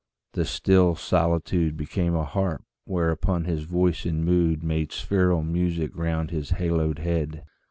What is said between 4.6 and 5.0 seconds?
Made